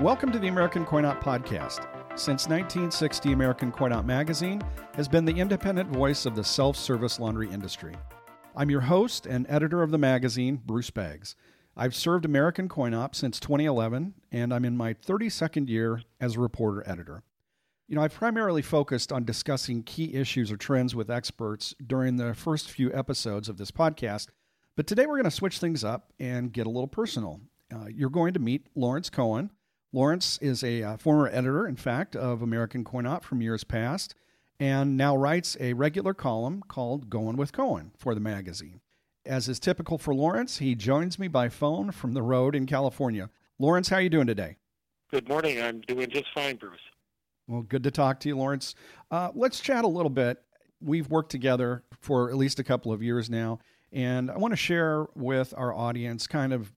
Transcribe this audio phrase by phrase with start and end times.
[0.00, 1.86] Welcome to the American Coin Op Podcast.
[2.18, 4.62] Since 1960, American Coin Op Magazine
[4.94, 7.94] has been the independent voice of the self service laundry industry.
[8.56, 11.36] I'm your host and editor of the magazine, Bruce Beggs.
[11.76, 16.40] I've served American Coin Op since 2011, and I'm in my 32nd year as a
[16.40, 17.22] reporter editor.
[17.86, 22.32] You know, I've primarily focused on discussing key issues or trends with experts during the
[22.32, 24.28] first few episodes of this podcast,
[24.76, 27.42] but today we're going to switch things up and get a little personal.
[27.70, 29.50] Uh, you're going to meet Laurance Cohen.
[29.92, 34.14] Laurance is a uh, former editor, in fact, of American Coin Op from years past,
[34.60, 38.80] and now writes a regular column called Going with Cohen for the magazine.
[39.26, 43.30] As is typical for Laurance, he joins me by phone from the road in California.
[43.58, 44.58] Laurance, how are you doing today?
[45.10, 45.60] Good morning.
[45.60, 46.78] I'm doing just fine, Bruce.
[47.48, 48.76] Well, good to talk to you, Laurance.
[49.10, 50.40] Uh, let's chat a little bit.
[50.80, 53.58] We've worked together for at least a couple of years now,
[53.92, 56.72] and I want to share with our audience kind of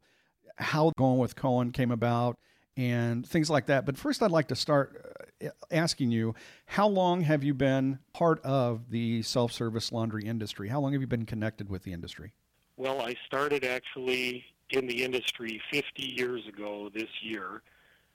[0.57, 2.39] how Going with Cohen came about
[2.75, 3.85] and things like that.
[3.85, 6.35] But first, I'd like to start uh, asking you
[6.65, 10.69] how long have you been part of the self service laundry industry?
[10.69, 12.33] How long have you been connected with the industry?
[12.77, 17.61] Well, I started actually in the industry 50 years ago this year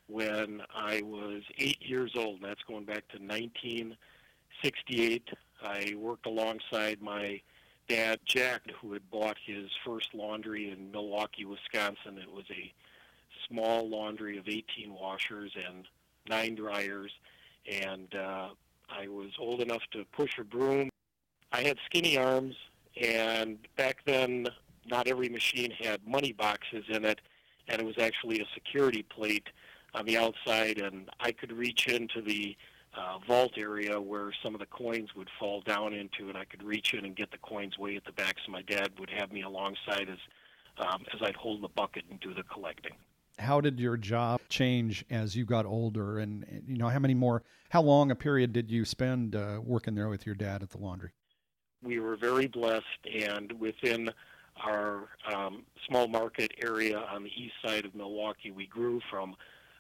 [0.09, 2.41] when I was eight years old.
[2.43, 5.29] That's going back to 1968.
[5.63, 7.41] I worked alongside my
[7.89, 12.19] dad, Jack, who had bought his first laundry in Milwaukee, Wisconsin.
[12.19, 12.73] It was a
[13.51, 15.87] small laundry of 18 washers and
[16.29, 17.13] nine dryers,
[17.71, 18.49] and uh,
[18.89, 20.91] I was old enough to push a broom.
[21.53, 22.55] I had skinny arms,
[23.01, 24.49] and back then,
[24.87, 27.21] not every machine had money boxes in it,
[27.69, 29.49] and it was actually a security plate
[29.95, 32.57] on the outside, and I could reach into the
[32.97, 36.63] uh, vault area where some of the coins would fall down into, and I could
[36.63, 38.37] reach in and get the coins way at the back.
[38.45, 40.19] So my dad would have me alongside as
[40.79, 42.93] um, as I'd hold the bucket and do the collecting
[43.39, 46.19] how did your job change as you got older?
[46.19, 49.95] And you know how many more how long a period did you spend uh, working
[49.95, 51.11] there with your dad at the laundry?
[51.83, 54.11] We were very blessed and within
[54.57, 59.37] our um, small market area on the east side of milwaukee we grew from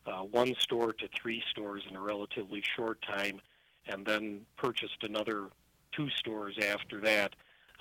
[0.07, 3.41] uh, one store to three stores in a relatively short time
[3.87, 5.49] and then purchased another
[5.93, 7.35] two stores after that.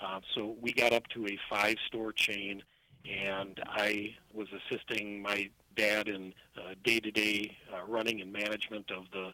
[0.03, 2.63] Uh, so we got up to a five store chain
[3.05, 9.31] and I was assisting my dad in uh, day-to-day uh, running and management of the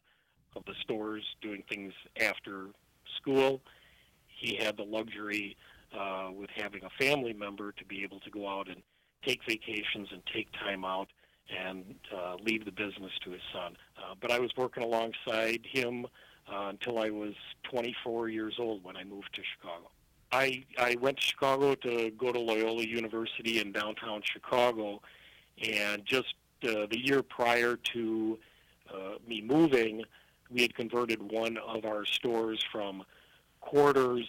[0.56, 2.68] of the stores, doing things after
[3.18, 3.62] school.
[4.28, 5.58] He had the luxury
[5.98, 8.84] uh, with having a family member to be able to go out and
[9.26, 11.08] take vacations and take time out
[11.50, 13.76] and uh, leave the business to his son.
[13.98, 16.06] Uh, but I was working alongside him
[16.52, 17.34] uh, until I was
[17.64, 19.90] 24 years old when I moved to Chicago.
[20.32, 25.02] I I went to Chicago to go to Loyola University in downtown Chicago,
[25.62, 28.40] and just uh, the year prior to
[28.94, 30.03] uh, me moving,
[30.50, 33.03] we had converted one of our stores from
[33.59, 34.28] quarters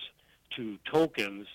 [0.57, 1.47] to tokens,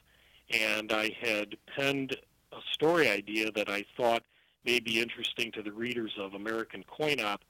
[0.51, 2.15] and I had penned
[2.51, 4.23] a story idea that I thought
[4.65, 7.43] may be interesting to the readers of American Coin Op,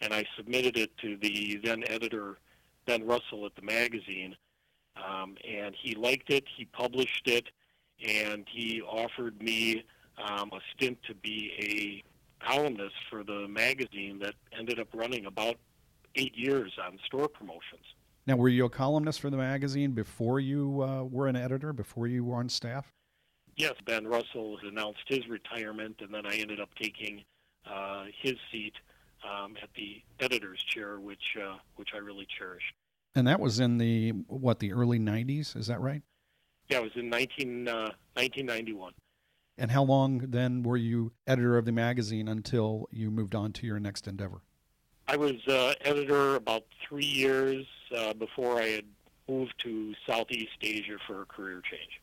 [0.00, 2.38] and I submitted it to the then editor,
[2.86, 4.36] Ben Russell at the magazine,
[4.96, 7.48] um, and he liked it, he published it,
[8.06, 9.84] and he offered me
[10.22, 15.56] um, a stint to be a columnist for the magazine that ended up running about
[16.14, 17.84] eight years on store promotions.
[18.26, 22.06] Now, were you a columnist for the magazine before you uh, were an editor, before
[22.06, 22.92] you were on staff?
[23.56, 27.24] Yes, Ben Russell announced his retirement, and then I ended up taking
[27.68, 28.74] uh, his seat
[29.28, 32.62] um, at the editor's chair, which uh, which I really cherish.
[33.14, 36.02] And that was in the what the early '90s, is that right?
[36.68, 38.92] Yeah, it was in 19, 1991.
[39.58, 43.66] And how long then were you editor of the magazine until you moved on to
[43.66, 44.40] your next endeavor?
[45.08, 47.66] I was uh, editor about three years
[47.96, 48.84] uh, before I had
[49.28, 52.00] moved to Southeast Asia for a career change.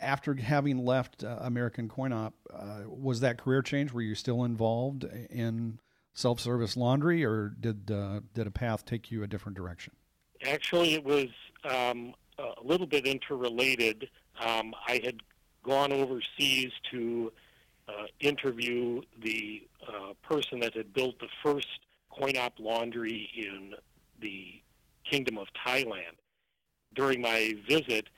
[0.00, 3.92] After having left uh, American Coin Op, uh, was that career change?
[3.92, 5.78] Were you still involved in
[6.14, 9.94] self-service laundry, or did uh, did a path take you a different direction?
[10.44, 11.28] Actually, it was
[11.64, 14.10] um, a little bit interrelated.
[14.40, 15.20] Um, I had
[15.62, 17.32] gone overseas to
[17.88, 21.68] uh, interview the uh, person that had built the first
[22.10, 23.74] coin op laundry in
[24.20, 24.60] the
[25.08, 26.16] Kingdom of Thailand.
[26.94, 28.08] During my visit,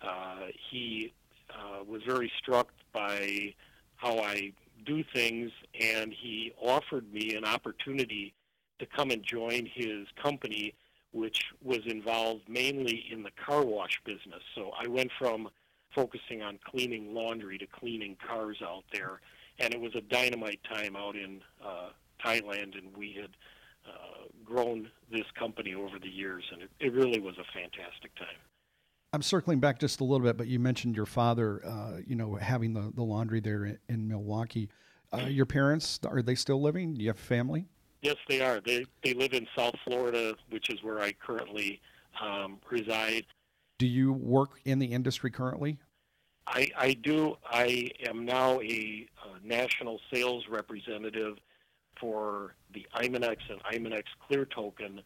[0.00, 1.12] uh, he
[1.50, 3.54] uh, was very struck by
[3.96, 4.52] how I
[4.84, 8.34] do things, and he offered me an opportunity
[8.78, 10.74] to come and join his company,
[11.12, 14.42] which was involved mainly in the car wash business.
[14.54, 15.50] So I went from
[15.94, 19.20] focusing on cleaning laundry to cleaning cars out there.
[19.58, 21.90] And it was a dynamite time out in uh,
[22.24, 23.30] Thailand, and we had
[23.86, 28.28] uh, grown this company over the years, and it, it really was a fantastic time.
[29.12, 32.36] I'm circling back just a little bit, but you mentioned your father, uh, you know,
[32.36, 34.70] having the, the laundry there in, in Milwaukee.
[35.12, 36.94] Uh, your parents, are they still living?
[36.94, 37.66] Do you have family?
[38.00, 38.60] Yes, they are.
[38.60, 41.82] They, they live in South Florida, which is where I currently
[42.20, 43.26] um, reside.
[43.82, 45.76] Do you work in the industry currently?
[46.46, 47.34] I, I do.
[47.44, 51.38] I am now a, a national sales representative
[51.98, 55.00] for the Imonex and Imonex Clear Token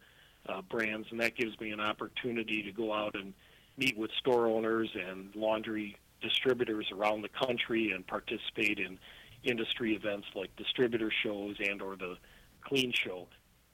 [0.46, 3.32] uh, brands, and that gives me an opportunity to go out and
[3.78, 8.98] meet with store owners and laundry distributors around the country and participate in
[9.42, 12.18] industry events like distributor shows and or the
[12.62, 13.26] clean show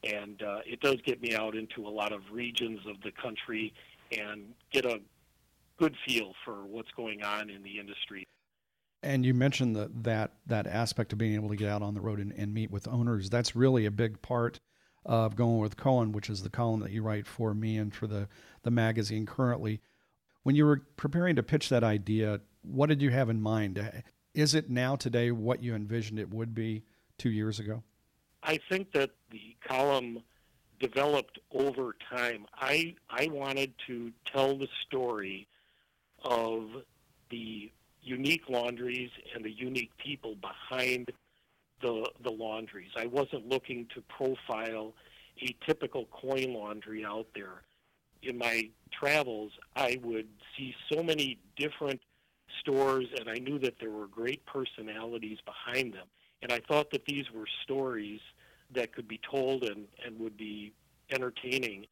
[0.05, 3.73] and uh, it does get me out into a lot of regions of the country
[4.19, 5.01] and get a
[5.79, 8.27] good feel for what's going on in the industry.
[9.03, 12.01] And you mentioned the, that that aspect of being able to get out on the
[12.01, 13.31] road and, and meet with owners.
[13.31, 14.61] That's really a big part
[15.05, 18.07] of going with Cohen, which is the column that you write for me and for
[18.07, 18.29] the
[18.63, 19.81] the magazine currently.
[20.45, 24.05] When you were preparing to pitch that idea, what did you have in mind?
[24.35, 26.85] Is it now today what you envisioned it would be
[27.19, 27.83] two years ago?
[28.43, 30.23] I think that the column
[30.83, 32.45] developed over time.
[32.55, 35.47] I I wanted to tell the story
[36.25, 36.67] of
[37.31, 37.71] the
[38.03, 41.13] unique laundries and the unique people behind
[41.81, 42.91] the the laundries.
[42.97, 44.93] I wasn't looking to profile
[45.41, 47.63] a typical coin laundry out there.
[48.23, 52.01] In my travels, I would see so many different
[52.61, 56.07] stores, and I knew that there were great personalities behind them.
[56.43, 58.21] And I thought that these were stories
[58.75, 60.73] that could be told and, and would be
[61.11, 61.87] entertaining.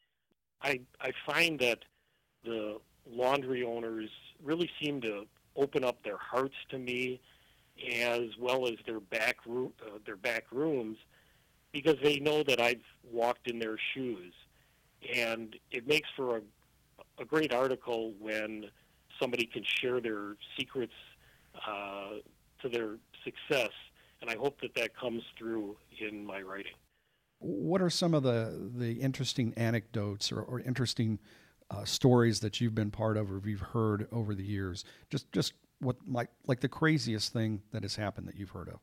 [0.63, 1.81] I, I find that
[2.45, 2.79] the
[3.11, 4.11] laundry owners
[4.43, 7.21] really seem to open up their hearts to me
[7.95, 10.99] as well as their back room, uh, their back rooms
[11.73, 14.33] because they know that I've walked in their shoes
[15.15, 16.41] and it makes for a,
[17.19, 18.67] a great article when
[19.21, 20.93] somebody can share their secrets
[21.67, 22.17] uh,
[22.63, 23.71] to their success
[24.21, 26.73] and I hope that that comes through in my writing.
[27.39, 31.19] What are some of the the interesting anecdotes or, or interesting
[31.71, 34.85] uh, stories that you've been part of or you've heard over the years?
[35.09, 38.81] Just just what like like the craziest thing that has happened that you've heard of?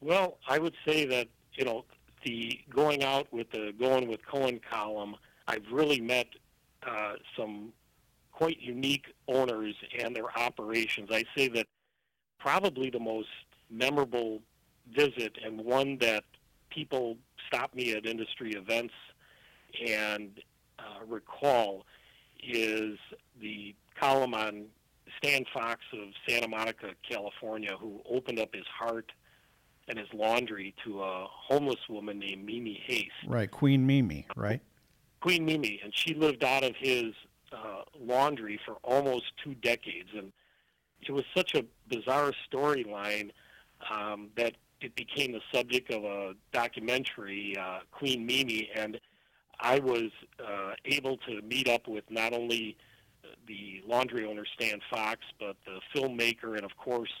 [0.00, 1.84] Well, I would say that you know
[2.24, 5.16] the going out with the going with Cohen column.
[5.46, 6.26] I've really met
[6.86, 7.72] uh, some
[8.32, 11.08] quite unique owners and their operations.
[11.10, 11.66] I say that
[12.38, 13.28] probably the most
[13.70, 14.40] memorable
[14.94, 16.24] visit and one that
[16.70, 17.16] people
[17.46, 18.94] stop me at industry events
[19.86, 20.40] and
[20.78, 21.84] uh, recall
[22.42, 22.98] is
[23.40, 24.66] the column on
[25.18, 29.10] Stan Fox of Santa Monica, California, who opened up his heart
[29.88, 33.10] and his laundry to a homeless woman named Mimi Haist.
[33.26, 34.60] Right, Queen Mimi, right?
[35.20, 37.14] Queen Mimi, and she lived out of his
[37.52, 40.32] uh, laundry for almost two decades, and
[41.00, 43.30] it was such a bizarre storyline
[43.90, 49.00] um, that it became the subject of a documentary, uh, Queen Mimi, and
[49.60, 50.10] I was
[50.40, 52.76] uh, able to meet up with not only
[53.46, 57.12] the laundry owner Stan Fox, but the filmmaker, and of course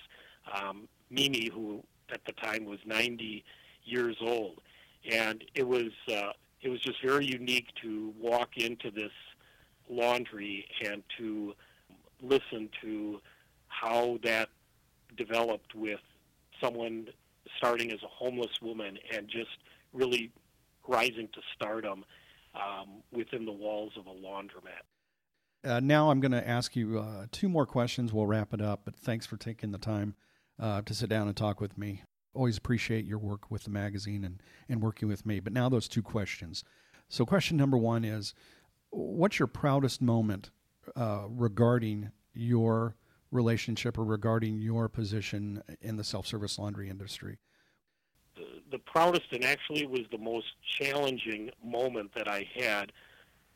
[0.54, 3.44] um, Mimi, who at the time was 90
[3.84, 4.60] years old,
[5.10, 9.12] and it was uh, it was just very unique to walk into this
[9.88, 11.54] laundry and to
[12.20, 13.20] listen to
[13.68, 14.48] how that
[15.16, 16.00] developed with
[16.60, 17.08] someone
[17.56, 19.50] starting as a homeless woman and just
[19.92, 20.30] really
[20.86, 22.04] rising to stardom
[22.54, 24.84] um, within the walls of a laundromat.
[25.64, 28.12] Uh, now I'm going to ask you uh, two more questions.
[28.12, 30.14] We'll wrap it up, but thanks for taking the time
[30.58, 32.02] uh, to sit down and talk with me.
[32.34, 35.40] Always appreciate your work with the magazine and, and working with me.
[35.40, 36.62] But now, those two questions.
[37.08, 38.34] So, question number one is
[38.90, 40.50] What's your proudest moment
[40.96, 42.96] uh, regarding your
[43.30, 47.38] relationship or regarding your position in the self service laundry industry?
[48.36, 50.46] The, the proudest and actually was the most
[50.78, 52.92] challenging moment that I had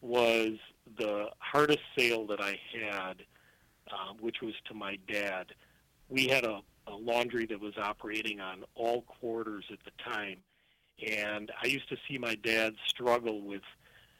[0.00, 0.58] was
[0.98, 3.22] the hardest sale that I had,
[3.90, 5.46] uh, which was to my dad.
[6.08, 10.38] We had a, a laundry that was operating on all quarters at the time,
[11.06, 13.62] and I used to see my dad struggle with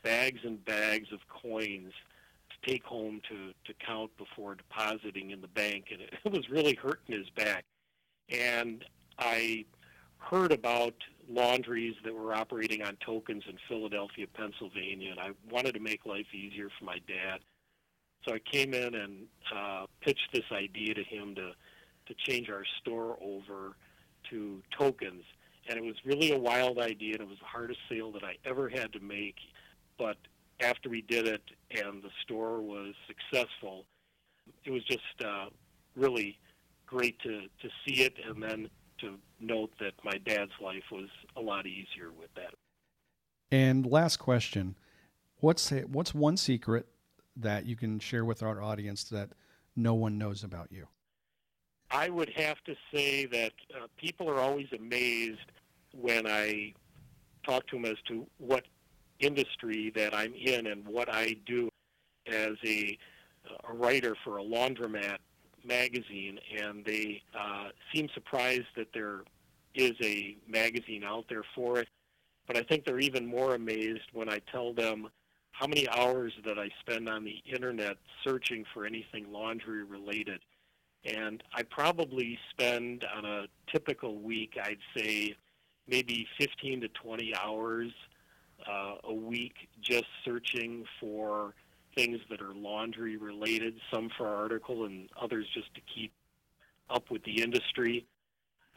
[0.02, 1.92] bags and bags of coins
[2.66, 6.74] take home to to count before depositing in the bank, and it, it was really
[6.74, 7.64] hurting his back.
[8.28, 8.84] And
[9.18, 9.64] I
[10.18, 10.94] heard about
[11.28, 16.26] laundries that were operating on tokens in Philadelphia, Pennsylvania, and I wanted to make life
[16.32, 17.40] easier for my dad.
[18.26, 21.52] So I came in and uh, pitched this idea to him to
[22.06, 23.76] to change our store over
[24.30, 25.22] to tokens.
[25.68, 28.36] And it was really a wild idea, and it was the hardest sale that I
[28.44, 29.36] ever had to make.
[29.98, 30.16] But
[30.60, 33.84] after we did it and the store was successful,
[34.64, 35.46] it was just uh,
[35.96, 36.38] really
[36.86, 38.68] great to, to see it and then
[39.00, 42.54] to note that my dad's life was a lot easier with that.
[43.50, 44.76] And last question
[45.40, 46.86] what's, what's one secret
[47.36, 49.30] that you can share with our audience that
[49.74, 50.86] no one knows about you?
[51.90, 55.52] I would have to say that uh, people are always amazed
[55.92, 56.72] when I
[57.44, 58.64] talk to them as to what
[59.22, 61.68] industry that I'm in and what I do
[62.26, 62.98] as a,
[63.68, 65.18] a writer for a laundromat
[65.64, 69.20] magazine, and they uh, seem surprised that there
[69.74, 71.88] is a magazine out there for it.
[72.46, 75.08] But I think they're even more amazed when I tell them
[75.52, 80.40] how many hours that I spend on the internet searching for anything laundry related.
[81.04, 85.36] And I probably spend on a typical week, I'd say
[85.86, 87.92] maybe 15 to 20 hours
[88.68, 91.54] uh, a week just searching for
[91.94, 96.12] things that are laundry related, some for article and others just to keep
[96.90, 98.06] up with the industry.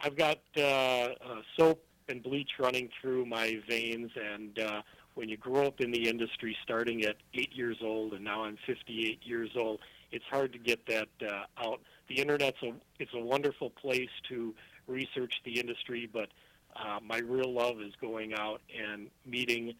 [0.01, 4.81] I've got uh, uh, soap and bleach running through my veins, and uh,
[5.15, 8.57] when you grow up in the industry starting at eight years old and now I'm
[8.65, 9.79] 58 years old,
[10.11, 11.81] it's hard to get that uh, out.
[12.07, 14.53] The internet's a it's a wonderful place to
[14.87, 16.29] research the industry, but
[16.75, 19.73] uh, my real love is going out and meeting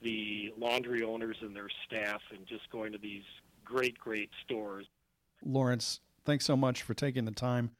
[0.00, 3.24] the laundry owners and their staff and just going to these
[3.64, 4.86] great, great stores.
[5.44, 7.70] Laurance, thanks so much for taking the time.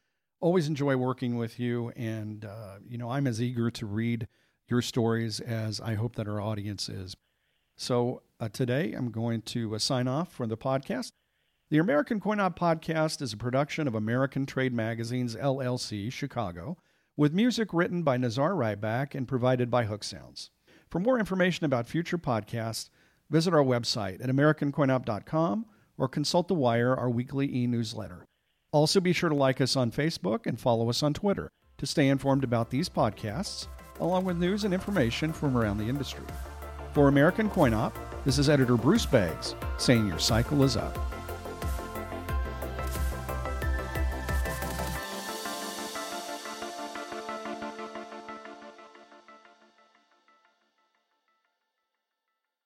[0.40, 1.90] Always enjoy working with you.
[1.96, 4.28] And, uh, you know, I'm as eager to read
[4.68, 7.16] your stories as I hope that our audience is.
[7.76, 11.12] So uh, today I'm going to uh, sign off for the podcast.
[11.70, 16.78] The American Coin Op podcast is a production of American Trade Magazines LLC, Chicago,
[17.18, 20.50] with music written by Nazar Rybak and provided by Hook Sounds.
[20.88, 22.90] For more information about future podcasts,
[23.28, 25.66] visit our website at AmericanCoinOp.com
[25.98, 28.24] or consult The Wire, our weekly e newsletter.
[28.70, 32.06] Also, be sure to like us on Facebook and follow us on Twitter to stay
[32.06, 33.66] informed about these podcasts,
[33.98, 36.24] along with news and information from around the industry.
[36.92, 40.96] For American Coin Op, this is editor Bruce Beggs saying your cycle is up.